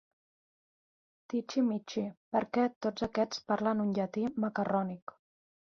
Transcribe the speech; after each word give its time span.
“tichi, 1.33 1.63
michi”, 1.67 2.05
perquè 2.37 2.67
tots 2.87 3.07
aquests 3.11 3.47
parlen 3.53 3.87
un 3.87 3.95
llatí 4.01 4.27
macarrònic. 4.47 5.21